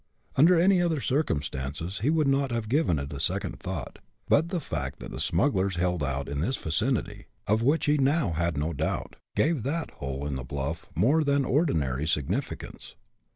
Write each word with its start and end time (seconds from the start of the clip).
Under 0.35 0.59
any 0.59 0.81
other 0.81 0.99
circumstances 0.99 1.99
he 1.99 2.09
would 2.09 2.27
not 2.27 2.49
have 2.51 2.67
given 2.67 2.97
it 2.97 3.13
a 3.13 3.19
second 3.19 3.59
thought, 3.59 3.99
but 4.27 4.49
the 4.49 4.59
fact 4.59 4.97
that 4.97 5.11
the 5.11 5.19
smugglers 5.19 5.75
held 5.75 6.03
out 6.03 6.27
in 6.27 6.39
this 6.41 6.57
vicinity 6.57 7.27
of 7.45 7.61
which 7.61 7.85
he 7.85 7.99
now 7.99 8.31
had 8.31 8.57
no 8.57 8.73
doubt 8.73 9.15
gave 9.35 9.61
that 9.61 9.91
hole 9.91 10.25
in 10.25 10.33
the 10.33 10.43
bluff 10.43 10.87
more 10.95 11.23
than 11.23 11.45
ordinary 11.45 12.07
significance. 12.07 12.95